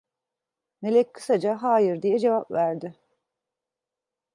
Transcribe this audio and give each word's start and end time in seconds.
Melek 0.81 1.13
kısaca: 1.13 1.61
"Hayır!" 1.63 2.01
diye 2.01 2.19
cevap 2.19 2.51
verdi. 2.51 2.95